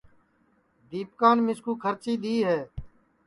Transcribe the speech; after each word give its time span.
دیپکان 0.89 1.37
مِسکُو 1.45 1.71
کھرچی 1.83 2.13
دؔی 2.21 2.37
ہے 2.47 2.59